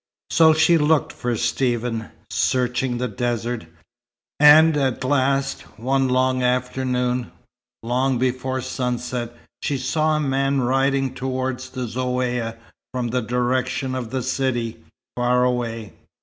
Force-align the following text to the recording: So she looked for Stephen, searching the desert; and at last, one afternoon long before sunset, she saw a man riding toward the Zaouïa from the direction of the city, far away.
So 0.31 0.55
she 0.55 0.79
looked 0.79 1.13
for 1.13 1.35
Stephen, 1.35 2.07
searching 2.31 2.97
the 2.97 3.07
desert; 3.07 3.67
and 4.39 4.75
at 4.75 5.03
last, 5.03 5.61
one 5.77 6.09
afternoon 6.41 7.31
long 7.83 8.17
before 8.17 8.61
sunset, 8.61 9.35
she 9.61 9.77
saw 9.77 10.15
a 10.15 10.19
man 10.19 10.61
riding 10.61 11.13
toward 11.13 11.59
the 11.59 11.81
Zaouïa 11.85 12.57
from 12.91 13.09
the 13.09 13.21
direction 13.21 13.93
of 13.93 14.09
the 14.09 14.23
city, 14.23 14.83
far 15.15 15.43
away. 15.43 15.93